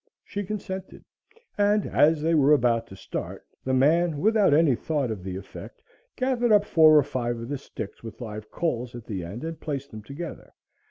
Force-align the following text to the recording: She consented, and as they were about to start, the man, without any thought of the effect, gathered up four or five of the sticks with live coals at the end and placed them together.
She 0.23 0.43
consented, 0.43 1.05
and 1.59 1.85
as 1.85 2.23
they 2.23 2.33
were 2.33 2.53
about 2.53 2.87
to 2.87 2.95
start, 2.95 3.45
the 3.63 3.73
man, 3.75 4.17
without 4.17 4.51
any 4.51 4.73
thought 4.75 5.11
of 5.11 5.23
the 5.23 5.35
effect, 5.35 5.83
gathered 6.15 6.51
up 6.51 6.65
four 6.65 6.97
or 6.97 7.03
five 7.03 7.37
of 7.37 7.49
the 7.49 7.59
sticks 7.59 8.01
with 8.01 8.19
live 8.19 8.49
coals 8.49 8.95
at 8.95 9.05
the 9.05 9.23
end 9.23 9.43
and 9.43 9.59
placed 9.61 9.91
them 9.91 10.01
together. 10.01 10.55